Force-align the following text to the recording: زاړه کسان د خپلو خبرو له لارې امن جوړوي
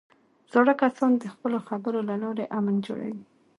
زاړه 0.51 0.73
کسان 0.81 1.11
د 1.17 1.23
خپلو 1.33 1.57
خبرو 1.67 1.99
له 2.09 2.15
لارې 2.23 2.45
امن 2.57 2.75
جوړوي 2.85 3.23